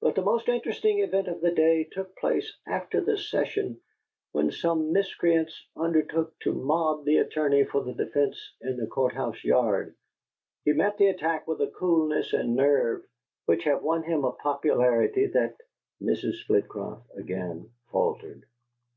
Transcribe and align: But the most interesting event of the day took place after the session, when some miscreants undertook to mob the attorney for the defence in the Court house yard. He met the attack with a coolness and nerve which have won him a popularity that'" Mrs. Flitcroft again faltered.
But 0.00 0.14
the 0.14 0.22
most 0.22 0.46
interesting 0.48 1.00
event 1.00 1.26
of 1.26 1.40
the 1.40 1.50
day 1.50 1.82
took 1.90 2.14
place 2.16 2.56
after 2.68 3.00
the 3.00 3.18
session, 3.18 3.80
when 4.30 4.52
some 4.52 4.92
miscreants 4.92 5.60
undertook 5.76 6.38
to 6.42 6.52
mob 6.52 7.04
the 7.04 7.16
attorney 7.16 7.64
for 7.64 7.82
the 7.82 7.92
defence 7.92 8.54
in 8.60 8.76
the 8.76 8.86
Court 8.86 9.14
house 9.14 9.42
yard. 9.42 9.96
He 10.64 10.72
met 10.72 10.98
the 10.98 11.08
attack 11.08 11.48
with 11.48 11.60
a 11.60 11.66
coolness 11.68 12.32
and 12.32 12.54
nerve 12.54 13.02
which 13.46 13.64
have 13.64 13.82
won 13.82 14.04
him 14.04 14.24
a 14.24 14.30
popularity 14.30 15.26
that'" 15.34 15.56
Mrs. 16.00 16.44
Flitcroft 16.46 17.10
again 17.18 17.70
faltered. 17.90 18.44